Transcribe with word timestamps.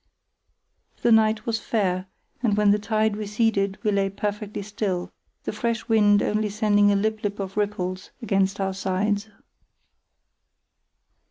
The 1.03 1.11
night 1.11 1.45
was 1.45 1.59
fair, 1.59 2.07
and 2.41 2.57
when 2.57 2.71
the 2.71 2.79
tide 2.79 3.15
receded 3.15 3.77
we 3.83 3.91
lay 3.91 4.09
perfectly 4.09 4.63
still, 4.63 5.11
the 5.43 5.51
fresh 5.51 5.87
wind 5.87 6.23
only 6.23 6.49
sending 6.49 6.91
a 6.91 6.95
lip 6.95 7.21
lip 7.23 7.39
of 7.39 7.55
ripples 7.55 8.09
against 8.19 8.59
our 8.59 8.73
sides. 8.73 9.29